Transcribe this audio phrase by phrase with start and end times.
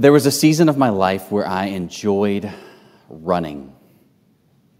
[0.00, 2.50] There was a season of my life where I enjoyed
[3.10, 3.76] running.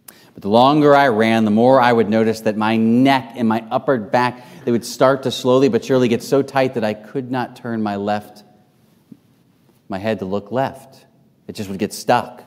[0.06, 3.62] But the longer I ran, the more I would notice that my neck and my
[3.70, 7.30] upper back, they would start to slowly but surely get so tight that I could
[7.30, 8.44] not turn my left,
[9.90, 11.04] my head to look left.
[11.46, 12.42] It just would get stuck.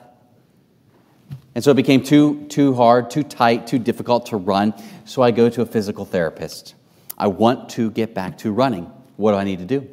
[1.54, 4.74] And so it became too, too hard, too tight, too difficult to run.
[5.04, 6.74] So I go to a physical therapist.
[7.16, 8.90] I want to get back to running.
[9.14, 9.88] What do I need to do?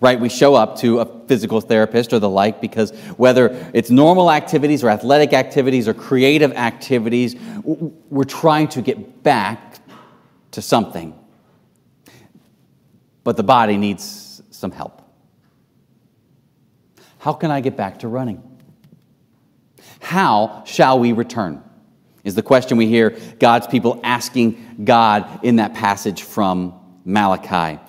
[0.00, 0.18] Right?
[0.18, 4.84] We show up to a physical therapist or the like because whether it's normal activities
[4.84, 9.80] or athletic activities or creative activities, we're trying to get back
[10.52, 11.18] to something.
[13.24, 15.02] But the body needs some help.
[17.18, 18.42] How can I get back to running?
[20.00, 21.62] How shall we return?
[22.24, 27.80] Is the question we hear God's people asking God in that passage from Malachi.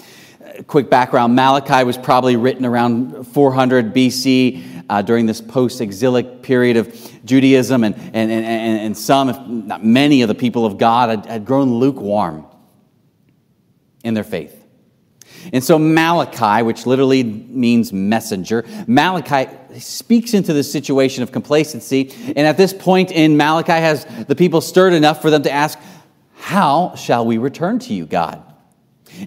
[0.67, 6.77] Quick background Malachi was probably written around 400 BC uh, during this post exilic period
[6.77, 11.09] of Judaism, and, and, and, and some, if not many, of the people of God
[11.09, 12.45] had, had grown lukewarm
[14.03, 14.63] in their faith.
[15.51, 19.49] And so Malachi, which literally means messenger, Malachi
[19.79, 22.13] speaks into the situation of complacency.
[22.27, 25.77] And at this point in Malachi has the people stirred enough for them to ask,
[26.35, 28.52] How shall we return to you, God?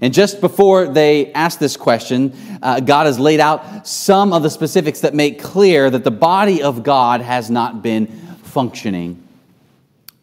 [0.02, 4.50] And just before they ask this question, uh, God has laid out some of the
[4.50, 8.06] specifics that make clear that the body of God has not been
[8.42, 9.26] functioning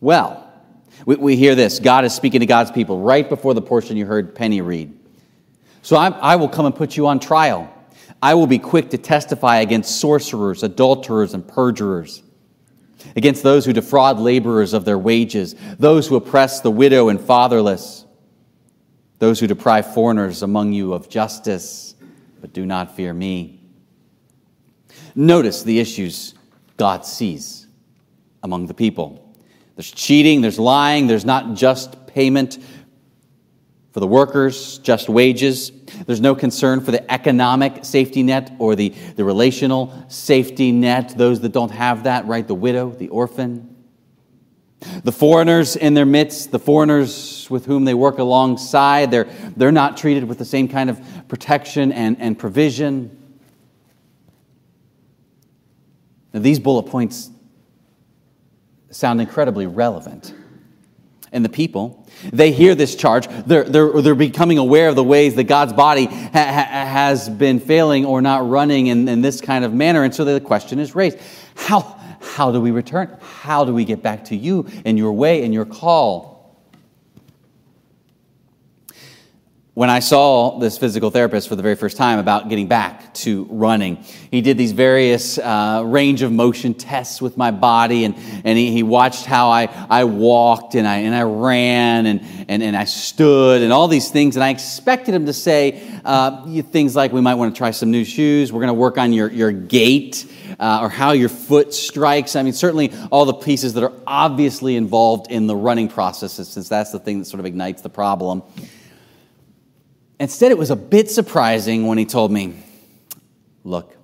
[0.02, 0.52] well.
[1.06, 4.06] We, we hear this God is speaking to God's people right before the portion you
[4.06, 4.98] heard Penny read.
[5.82, 7.70] So I, I will come and put you on trial.
[8.22, 12.24] I will be quick to testify against sorcerers, adulterers, and perjurers,
[13.18, 18.03] against those who defraud laborers of their wages, those who oppress the widow and fatherless,
[19.24, 21.96] those who deprive foreigners among you of justice,
[22.42, 23.58] but do not fear me.
[25.16, 26.36] Notice the issues
[26.76, 27.66] God sees
[28.44, 29.34] among the people.
[29.78, 32.58] There's cheating, there's lying, there's not just payment
[33.94, 35.72] for the workers, just wages.
[36.06, 41.40] There's no concern for the economic safety net or the, the relational safety net, those
[41.40, 42.46] that don't have that, right?
[42.46, 43.73] The widow, the orphan.
[45.04, 49.98] The foreigners in their midst, the foreigners with whom they work alongside, they're, they're not
[49.98, 53.18] treated with the same kind of protection and, and provision.
[56.34, 57.30] Now, these bullet points
[58.92, 60.34] sound incredibly relevant
[61.32, 62.08] and the people.
[62.32, 63.28] They hear this charge.
[63.28, 67.60] They're, they're, they're becoming aware of the ways that God's body ha- ha- has been
[67.60, 70.04] failing or not running in, in this kind of manner.
[70.04, 71.18] And so the question is raised
[71.56, 73.18] how, how do we return?
[73.22, 76.34] How do we get back to you and your way and your call?
[79.76, 83.48] when I saw this physical therapist for the very first time about getting back to
[83.50, 88.56] running, he did these various uh, range of motion tests with my body, and, and
[88.56, 92.78] he, he watched how I, I walked and I, and I ran and, and, and
[92.78, 94.36] I stood and all these things.
[94.36, 97.90] And I expected him to say uh, things like, We might want to try some
[97.90, 100.28] new shoes, we're going to work on your, your gait.
[100.60, 102.36] Uh, or how your foot strikes.
[102.36, 106.70] I mean, certainly all the pieces that are obviously involved in the running process, since
[106.70, 108.44] that's the thing that sort of ignites the problem.
[110.20, 112.56] Instead, it was a bit surprising when he told me,
[113.64, 113.96] Look,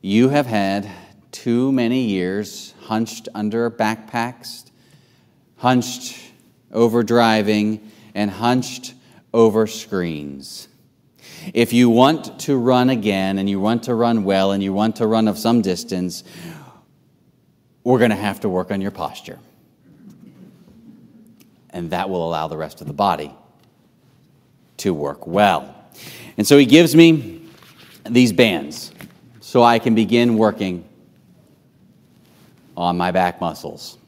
[0.00, 0.88] you have had
[1.32, 4.70] too many years hunched under backpacks,
[5.56, 6.18] hunched
[6.72, 8.94] over driving, and hunched
[9.34, 10.68] over screens.
[11.54, 14.96] If you want to run again and you want to run well and you want
[14.96, 16.24] to run of some distance,
[17.84, 19.38] we're going to have to work on your posture.
[21.70, 23.32] And that will allow the rest of the body
[24.78, 25.74] to work well.
[26.36, 27.42] And so he gives me
[28.04, 28.92] these bands
[29.40, 30.84] so I can begin working
[32.76, 33.98] on my back muscles.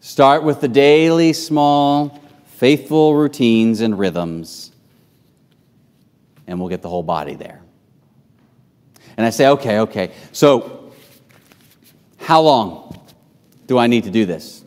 [0.00, 4.72] Start with the daily, small, faithful routines and rhythms,
[6.46, 7.60] and we'll get the whole body there.
[9.16, 10.92] And I say, okay, okay, so
[12.18, 13.06] how long
[13.66, 14.64] do I need to do this?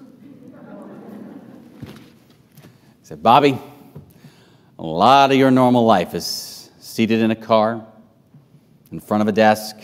[1.84, 1.88] I
[3.04, 3.60] said, Bobby,
[4.78, 7.86] a lot of your normal life is seated in a car,
[8.92, 9.76] in front of a desk,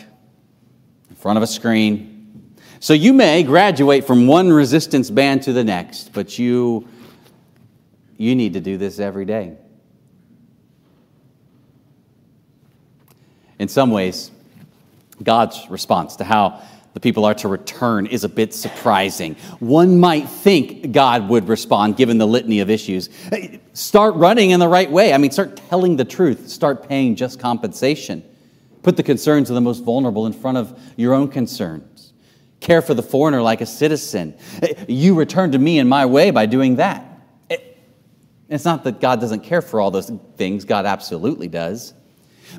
[1.09, 2.55] in front of a screen.
[2.79, 6.87] So you may graduate from one resistance band to the next, but you,
[8.17, 9.57] you need to do this every day.
[13.59, 14.31] In some ways,
[15.23, 16.61] God's response to how
[16.93, 19.35] the people are to return is a bit surprising.
[19.59, 23.09] One might think God would respond given the litany of issues.
[23.73, 25.13] Start running in the right way.
[25.13, 28.23] I mean, start telling the truth, start paying just compensation.
[28.81, 32.13] Put the concerns of the most vulnerable in front of your own concerns.
[32.61, 34.37] Care for the foreigner like a citizen.
[34.87, 37.03] You return to me in my way by doing that.
[38.47, 41.93] It's not that God doesn't care for all those things, God absolutely does.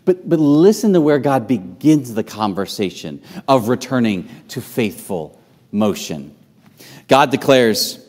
[0.05, 5.41] But, but listen to where God begins the conversation of returning to faithful
[5.73, 6.35] motion.
[7.09, 8.05] God declares,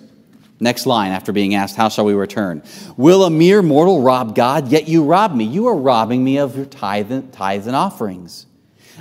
[0.59, 2.63] next line after being asked, How shall we return?
[2.95, 4.69] Will a mere mortal rob God?
[4.69, 5.45] Yet you rob me.
[5.45, 8.45] You are robbing me of your tithe, tithes and offerings.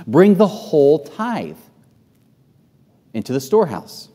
[0.05, 1.57] Bring the whole tithe
[3.13, 4.09] into the storehouse.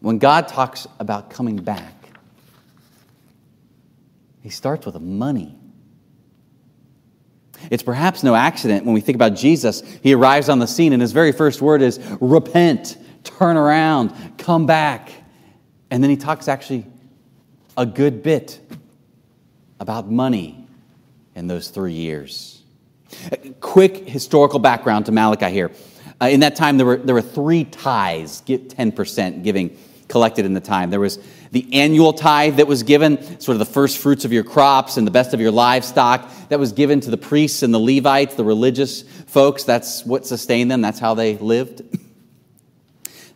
[0.00, 1.94] When God talks about coming back,
[4.42, 5.56] he starts with money.
[7.70, 9.82] It's perhaps no accident when we think about Jesus.
[10.02, 14.66] He arrives on the scene, and his very first word is repent, turn around, come
[14.66, 15.10] back.
[15.90, 16.86] And then he talks actually
[17.76, 18.60] a good bit
[19.80, 20.66] about money
[21.34, 22.62] in those three years.
[23.60, 25.70] quick historical background to Malachi here.
[26.20, 29.76] Uh, in that time, there were, there were three tithes, 10% giving
[30.08, 30.90] collected in the time.
[30.90, 31.18] There was
[31.54, 35.06] the annual tithe that was given, sort of the first fruits of your crops and
[35.06, 38.42] the best of your livestock, that was given to the priests and the Levites, the
[38.42, 39.62] religious folks.
[39.62, 41.82] That's what sustained them, that's how they lived.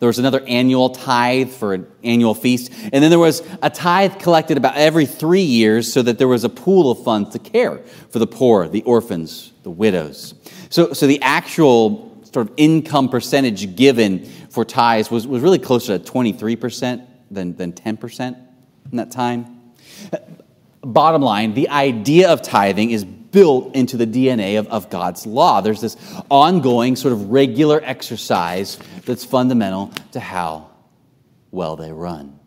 [0.00, 2.72] There was another annual tithe for an annual feast.
[2.92, 6.44] And then there was a tithe collected about every three years so that there was
[6.44, 7.78] a pool of funds to care
[8.10, 10.34] for the poor, the orphans, the widows.
[10.70, 15.98] So, so the actual sort of income percentage given for tithes was, was really closer
[15.98, 18.36] to 23% than, than 10%
[18.90, 19.72] in that time.
[20.82, 25.60] Bottom line, the idea of tithing is built into the DNA of, of God's law.
[25.60, 25.96] There's this
[26.30, 30.70] ongoing, sort of regular exercise that's fundamental to how
[31.50, 32.38] well they run.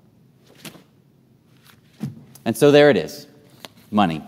[2.45, 3.27] And so there it is
[3.91, 4.23] money.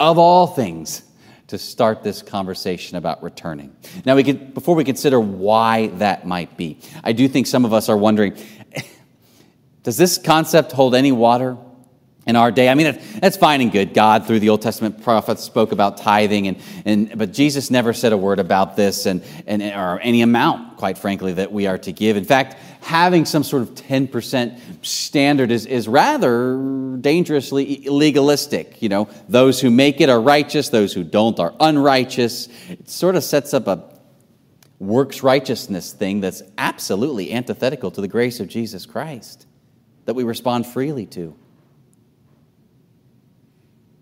[0.00, 1.02] Of all things,
[1.48, 3.74] to start this conversation about returning.
[4.04, 7.72] Now, we could, before we consider why that might be, I do think some of
[7.72, 8.36] us are wondering
[9.88, 11.56] does this concept hold any water
[12.26, 12.68] in our day?
[12.68, 13.94] I mean, that's fine and good.
[13.94, 18.12] God, through the Old Testament prophets, spoke about tithing, and, and, but Jesus never said
[18.12, 21.90] a word about this and, and, or any amount, quite frankly, that we are to
[21.90, 22.18] give.
[22.18, 28.82] In fact, having some sort of 10% standard is, is rather dangerously legalistic.
[28.82, 32.50] You know, those who make it are righteous, those who don't are unrighteous.
[32.68, 33.90] It sort of sets up a
[34.78, 39.46] works righteousness thing that's absolutely antithetical to the grace of Jesus Christ
[40.08, 41.36] that we respond freely to.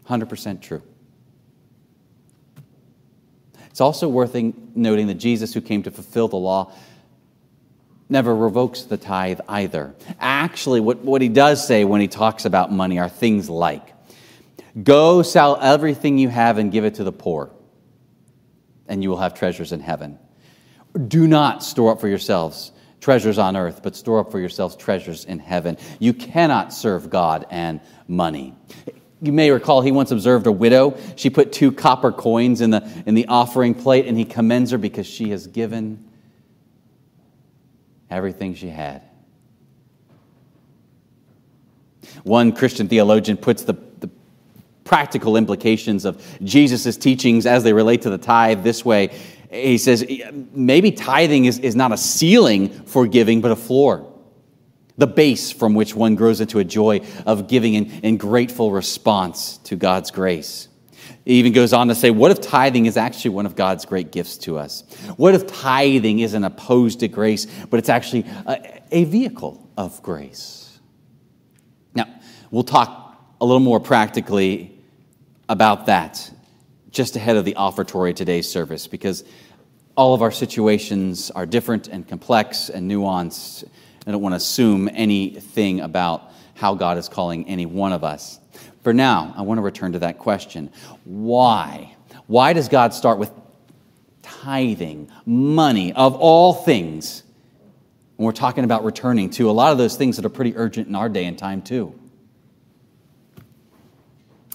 [0.08, 0.80] 100% true.
[3.66, 4.36] It's also worth
[4.76, 6.70] noting that Jesus, who came to fulfill the law,
[8.08, 9.96] never revokes the tithe either.
[10.20, 13.92] Actually, what, what he does say when he talks about money are things like
[14.80, 17.50] Go sell everything you have and give it to the poor,
[18.86, 20.20] and you will have treasures in heaven.
[21.08, 22.70] Do not store up for yourselves
[23.00, 25.76] treasures on earth, but store up for yourselves treasures in heaven.
[25.98, 28.54] You cannot serve God and money.
[29.22, 30.98] You may recall he once observed a widow.
[31.16, 34.78] She put two copper coins in the, in the offering plate, and he commends her
[34.78, 36.04] because she has given
[38.10, 39.02] everything she had.
[42.24, 44.10] One Christian theologian puts the, the
[44.84, 49.16] practical implications of Jesus' teachings as they relate to the tithe this way
[49.50, 50.04] he says
[50.52, 54.12] maybe tithing is, is not a ceiling for giving, but a floor.
[54.98, 59.58] The base from which one grows into a joy of giving in, in grateful response
[59.58, 60.68] to God's grace.
[61.24, 64.10] He even goes on to say, What if tithing is actually one of God's great
[64.10, 64.84] gifts to us?
[65.16, 70.78] What if tithing isn't opposed to grace, but it's actually a, a vehicle of grace?
[71.94, 72.06] Now,
[72.50, 74.78] we'll talk a little more practically
[75.48, 76.30] about that
[76.96, 79.22] just ahead of the offertory today's service because
[79.96, 83.64] all of our situations are different and complex and nuanced.
[84.06, 88.40] I don't want to assume anything about how God is calling any one of us.
[88.82, 90.72] For now, I want to return to that question.
[91.04, 91.94] Why?
[92.28, 93.30] Why does God start with
[94.22, 97.24] tithing, money, of all things?
[98.16, 100.88] When we're talking about returning to a lot of those things that are pretty urgent
[100.88, 101.92] in our day and time, too.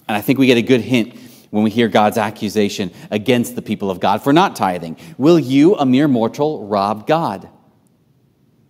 [0.08, 1.21] And I think we get a good hint
[1.52, 4.96] when we hear God's accusation against the people of God for not tithing.
[5.18, 7.46] Will you, a mere mortal, rob God?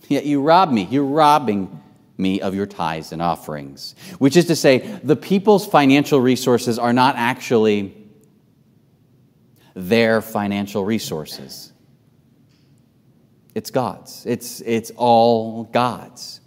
[0.08, 0.88] Yet you rob me.
[0.90, 1.80] You're robbing
[2.18, 3.94] me of your tithes and offerings.
[4.18, 7.96] Which is to say, the people's financial resources are not actually
[9.74, 11.72] their financial resources.
[13.54, 14.26] It's God's.
[14.26, 16.40] It's, it's all God's.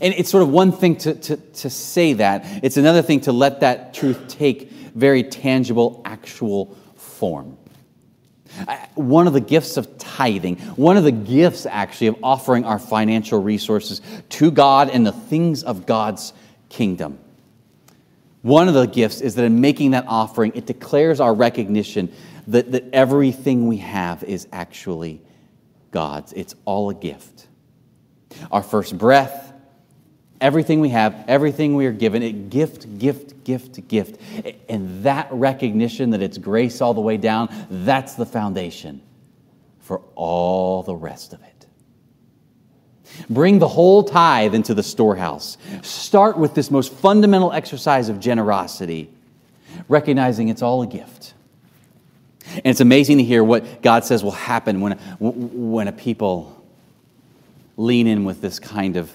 [0.00, 3.32] And it's sort of one thing to, to, to say that, it's another thing to
[3.32, 7.56] let that truth take very tangible, actual form.
[8.68, 12.78] Uh, one of the gifts of tithing, one of the gifts actually of offering our
[12.78, 16.32] financial resources to God and the things of God's
[16.68, 17.18] kingdom.
[18.42, 22.12] One of the gifts is that in making that offering, it declares our recognition
[22.46, 25.22] that, that everything we have is actually
[25.90, 26.32] God's.
[26.34, 27.46] It's all a gift.
[28.50, 29.53] Our first breath,
[30.40, 34.20] everything we have, everything we are given, it gift, gift, gift, gift.
[34.68, 39.00] And that recognition that it's grace all the way down, that's the foundation
[39.80, 41.66] for all the rest of it.
[43.30, 45.56] Bring the whole tithe into the storehouse.
[45.82, 49.10] Start with this most fundamental exercise of generosity,
[49.88, 51.34] recognizing it's all a gift.
[52.56, 56.64] And it's amazing to hear what God says will happen when, when a people
[57.76, 59.14] lean in with this kind of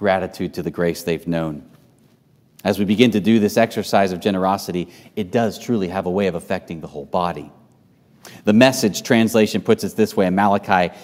[0.00, 1.62] gratitude to the grace they've known.
[2.64, 6.26] As we begin to do this exercise of generosity, it does truly have a way
[6.26, 7.52] of affecting the whole body.
[8.44, 10.94] The message translation puts it this way in Malachi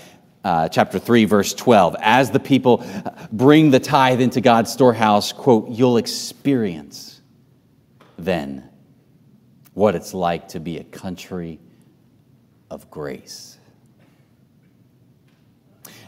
[0.45, 1.97] uh, chapter 3, verse 12.
[2.01, 2.83] As the people
[3.31, 7.21] bring the tithe into God's storehouse, quote, you'll experience
[8.17, 8.67] then
[9.75, 11.61] what it's like to be a country
[12.71, 13.59] of grace.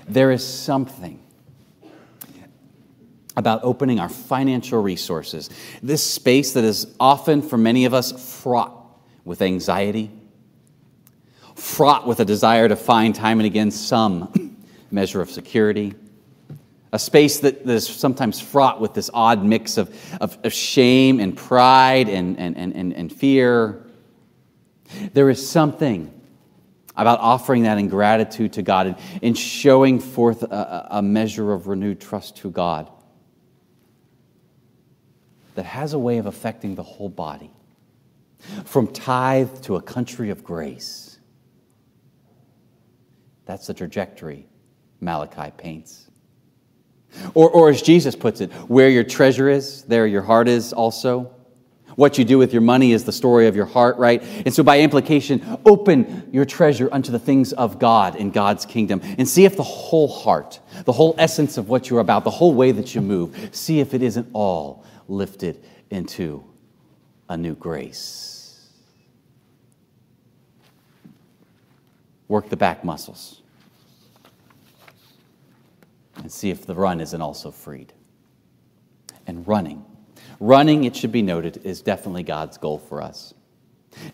[0.09, 1.23] There is something
[3.39, 5.49] about opening our financial resources,
[5.81, 8.75] this space that is often for many of us fraught
[9.25, 10.11] with anxiety,
[11.55, 14.57] fraught with a desire to find time and again some
[14.91, 15.95] measure of security.
[16.93, 21.37] A space that, is sometimes fraught with this odd mix of, of, of shame and
[21.37, 23.87] pride and, and, and, and fear.
[25.13, 26.13] There is something
[26.97, 31.69] about offering that in gratitude to God and in showing forth a, a measure of
[31.69, 32.91] renewed trust to God
[35.59, 37.51] that has a way of affecting the whole body.
[38.65, 41.19] From tithe to a country of grace.
[43.45, 44.47] That's the trajectory
[45.01, 46.11] Malachi paints.
[47.35, 51.35] Or, or as Jesus puts it, where your treasure is, there your heart is also.
[51.99, 54.23] What you do with your money is the story of your heart, right?
[54.23, 59.01] And so, by implication, open your treasure unto the things of God in God's kingdom
[59.03, 62.55] and see if the whole heart, the whole essence of what you're about, the whole
[62.55, 66.45] way that you move, see if it isn't all lifted into
[67.29, 68.69] a new grace.
[72.29, 73.43] Work the back muscles
[76.15, 77.93] and see if the run isn't also freed.
[79.27, 79.85] And running.
[80.41, 83.35] Running, it should be noted, is definitely God's goal for us.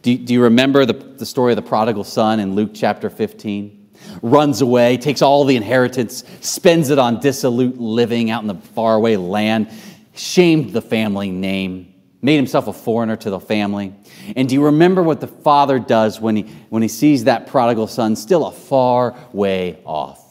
[0.03, 3.91] Do, do you remember the, the story of the prodigal son in Luke chapter 15?
[4.23, 9.17] Runs away, takes all the inheritance, spends it on dissolute living out in the faraway
[9.17, 9.71] land,
[10.15, 13.95] shamed the family name, made himself a foreigner to the family.
[14.37, 17.87] And do you remember what the father does when he, when he sees that prodigal
[17.87, 20.25] son still a far way off?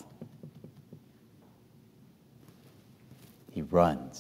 [3.54, 4.13] he runs.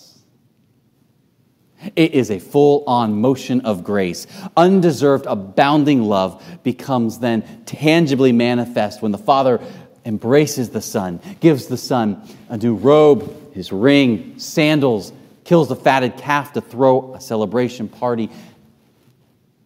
[1.95, 4.27] It is a full on motion of grace.
[4.55, 9.61] Undeserved, abounding love becomes then tangibly manifest when the Father
[10.05, 15.13] embraces the Son, gives the Son a new robe, his ring, sandals,
[15.43, 18.29] kills the fatted calf to throw a celebration party.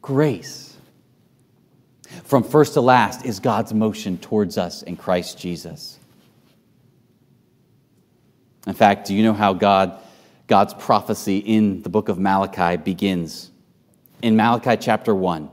[0.02, 0.76] Grace,
[2.24, 6.00] from first to last, is God's motion towards us in Christ Jesus.
[8.66, 10.00] In fact, do you know how God,
[10.48, 13.52] God's prophecy in the book of Malachi begins?
[14.22, 15.50] In Malachi chapter 1,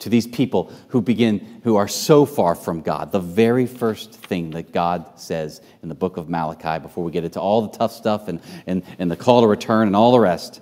[0.00, 4.50] to these people who begin, who are so far from God, the very first thing
[4.50, 7.92] that God says in the book of Malachi, before we get into all the tough
[7.92, 10.60] stuff and, and, and the call to return and all the rest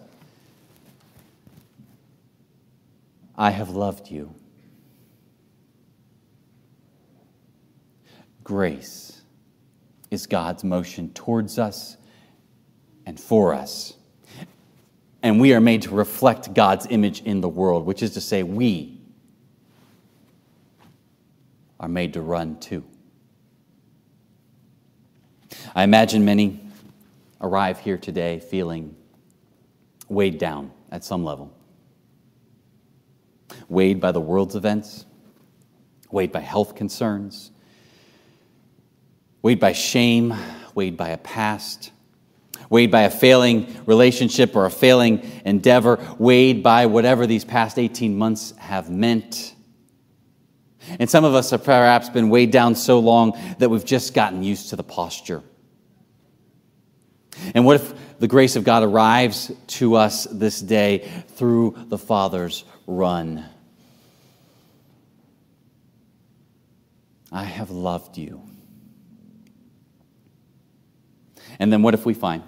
[3.37, 4.35] I have loved you.
[8.45, 9.23] Grace
[10.11, 11.97] is God's motion towards us
[13.07, 13.95] and for us.
[15.23, 18.43] And we are made to reflect God's image in the world, which is to say,
[18.43, 19.01] we
[21.81, 22.85] are made to run too.
[25.75, 26.61] I imagine many
[27.41, 28.95] arrive here today feeling
[30.09, 31.53] weighed down at some level.
[33.69, 35.07] Weighed by the world's events,
[36.11, 37.51] weighed by health concerns,
[39.43, 40.35] weighed by shame,
[40.75, 41.91] weighed by a past,
[42.71, 48.17] weighed by a failing relationship or a failing endeavor, weighed by whatever these past 18
[48.17, 49.55] months have meant.
[50.99, 54.43] And some of us have perhaps been weighed down so long that we've just gotten
[54.43, 55.43] used to the posture.
[57.55, 62.65] And what if the grace of God arrives to us this day through the Father's
[62.87, 63.45] run?
[67.33, 68.43] I have loved you.
[71.59, 72.43] And then what if we find,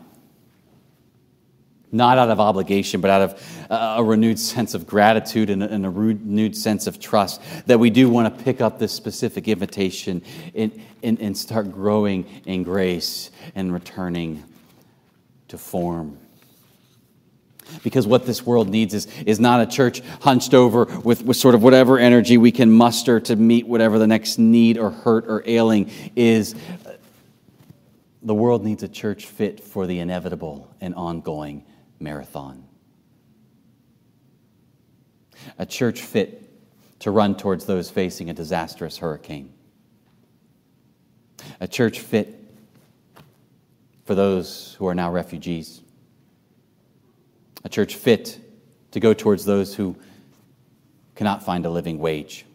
[1.97, 5.91] not out of obligation, but out of uh, a renewed sense of gratitude and a
[5.91, 10.23] renewed sense of trust, that we do want to pick up this specific invitation
[10.55, 14.45] and, and, and start growing in grace and returning
[15.49, 16.19] to form?
[17.83, 21.55] Because what this world needs is, is not a church hunched over with, with sort
[21.55, 25.43] of whatever energy we can muster to meet whatever the next need or hurt or
[25.47, 26.55] ailing is.
[28.23, 31.65] The world needs a church fit for the inevitable and ongoing
[32.01, 32.65] marathon.
[35.59, 36.43] A church fit
[37.01, 39.53] to run towards those facing a disastrous hurricane.
[41.61, 42.43] A church fit
[44.05, 45.83] for those who are now refugees
[47.67, 48.39] a church fit
[48.93, 49.97] to go towards those who
[51.17, 52.47] cannot find a living wage,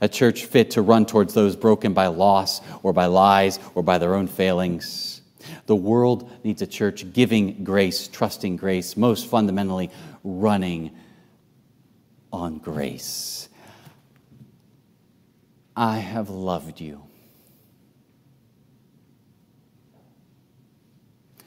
[0.00, 3.96] a church fit to run towards those broken by loss or by lies or by
[3.96, 5.13] their own failings.
[5.66, 9.90] The world needs a church giving grace, trusting grace, most fundamentally,
[10.22, 10.90] running
[12.32, 13.48] on grace.
[15.76, 17.02] I have loved you.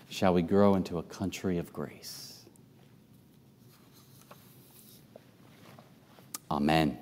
[0.09, 2.45] Shall we grow into a country of grace?
[6.49, 6.97] Amen.